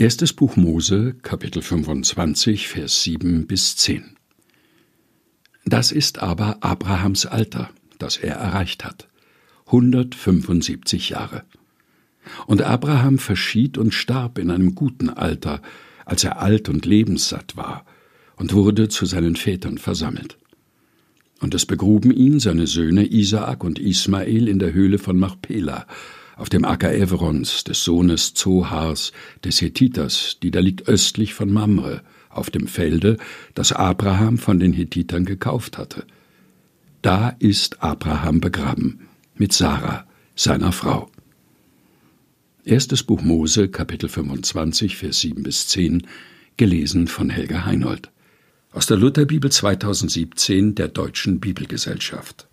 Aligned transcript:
Erstes 0.00 0.32
Buch 0.32 0.54
Mose, 0.54 1.16
Kapitel 1.22 1.60
25, 1.60 2.68
Vers 2.68 3.02
7 3.02 3.48
bis 3.48 3.74
10. 3.74 4.04
Das 5.64 5.90
ist 5.90 6.20
aber 6.20 6.58
Abrahams 6.60 7.26
Alter, 7.26 7.70
das 7.98 8.16
er 8.16 8.36
erreicht 8.36 8.84
hat. 8.84 9.08
175 9.66 11.08
Jahre. 11.08 11.42
Und 12.46 12.62
Abraham 12.62 13.18
verschied 13.18 13.76
und 13.76 13.92
starb 13.92 14.38
in 14.38 14.52
einem 14.52 14.76
guten 14.76 15.10
Alter, 15.10 15.62
als 16.04 16.22
er 16.22 16.40
alt 16.40 16.68
und 16.68 16.86
lebenssatt 16.86 17.56
war, 17.56 17.84
und 18.36 18.52
wurde 18.52 18.88
zu 18.88 19.04
seinen 19.04 19.34
Vätern 19.34 19.78
versammelt. 19.78 20.38
Und 21.40 21.56
es 21.56 21.66
begruben 21.66 22.12
ihn 22.12 22.38
seine 22.38 22.68
Söhne 22.68 23.04
Isaak 23.04 23.64
und 23.64 23.80
Ismael 23.80 24.46
in 24.46 24.60
der 24.60 24.72
Höhle 24.72 24.98
von 24.98 25.18
Machpela, 25.18 25.88
auf 26.38 26.48
dem 26.48 26.64
Acker 26.64 26.94
Evrons, 26.94 27.64
des 27.64 27.82
Sohnes 27.84 28.32
Zohars, 28.32 29.12
des 29.44 29.60
Hethiters, 29.60 30.38
die 30.42 30.52
da 30.52 30.60
liegt 30.60 30.88
östlich 30.88 31.34
von 31.34 31.52
Mamre, 31.52 32.02
auf 32.30 32.48
dem 32.48 32.68
Felde, 32.68 33.16
das 33.54 33.72
Abraham 33.72 34.38
von 34.38 34.60
den 34.60 34.72
Hethitern 34.72 35.24
gekauft 35.24 35.76
hatte. 35.76 36.06
Da 37.02 37.30
ist 37.40 37.82
Abraham 37.82 38.40
begraben, 38.40 39.08
mit 39.34 39.52
Sarah, 39.52 40.06
seiner 40.36 40.70
Frau. 40.70 41.10
Erstes 42.64 43.02
Buch 43.02 43.22
Mose, 43.22 43.68
Kapitel 43.68 44.08
25, 44.08 44.96
Vers 44.96 45.20
7 45.20 45.42
bis 45.42 45.66
10, 45.66 46.06
gelesen 46.56 47.08
von 47.08 47.30
Helga 47.30 47.64
Heinold. 47.64 48.10
Aus 48.70 48.86
der 48.86 48.96
Lutherbibel 48.96 49.50
2017 49.50 50.76
der 50.76 50.88
Deutschen 50.88 51.40
Bibelgesellschaft. 51.40 52.46